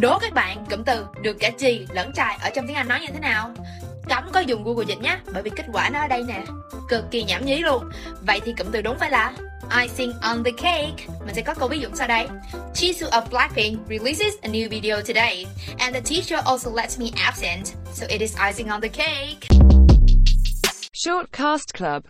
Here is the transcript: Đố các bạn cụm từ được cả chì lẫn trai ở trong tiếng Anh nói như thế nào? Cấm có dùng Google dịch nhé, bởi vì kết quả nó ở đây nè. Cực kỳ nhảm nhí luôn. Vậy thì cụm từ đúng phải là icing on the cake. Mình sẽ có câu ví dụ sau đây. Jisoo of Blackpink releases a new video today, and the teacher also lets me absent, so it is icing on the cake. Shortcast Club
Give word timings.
Đố 0.00 0.18
các 0.18 0.32
bạn 0.34 0.64
cụm 0.70 0.82
từ 0.84 1.06
được 1.22 1.36
cả 1.40 1.50
chì 1.58 1.86
lẫn 1.94 2.12
trai 2.12 2.38
ở 2.40 2.50
trong 2.50 2.66
tiếng 2.66 2.76
Anh 2.76 2.88
nói 2.88 3.00
như 3.00 3.06
thế 3.12 3.18
nào? 3.18 3.50
Cấm 4.08 4.24
có 4.32 4.40
dùng 4.40 4.64
Google 4.64 4.84
dịch 4.88 4.98
nhé, 4.98 5.18
bởi 5.32 5.42
vì 5.42 5.50
kết 5.56 5.64
quả 5.72 5.90
nó 5.90 6.00
ở 6.00 6.08
đây 6.08 6.22
nè. 6.28 6.42
Cực 6.88 7.04
kỳ 7.10 7.24
nhảm 7.24 7.46
nhí 7.46 7.58
luôn. 7.58 7.90
Vậy 8.26 8.40
thì 8.44 8.52
cụm 8.58 8.66
từ 8.72 8.82
đúng 8.82 8.98
phải 8.98 9.10
là 9.10 9.32
icing 9.80 10.12
on 10.22 10.44
the 10.44 10.50
cake. 10.50 11.06
Mình 11.26 11.34
sẽ 11.34 11.42
có 11.42 11.54
câu 11.54 11.68
ví 11.68 11.78
dụ 11.78 11.88
sau 11.94 12.08
đây. 12.08 12.26
Jisoo 12.74 13.10
of 13.10 13.22
Blackpink 13.30 13.88
releases 13.88 14.34
a 14.42 14.48
new 14.48 14.68
video 14.68 14.96
today, 15.00 15.46
and 15.78 15.94
the 15.94 16.00
teacher 16.00 16.46
also 16.46 16.70
lets 16.76 17.00
me 17.00 17.06
absent, 17.24 17.66
so 17.92 18.06
it 18.08 18.20
is 18.20 18.36
icing 18.50 18.68
on 18.68 18.80
the 18.80 18.88
cake. 18.88 19.48
Shortcast 20.92 21.74
Club 21.78 22.02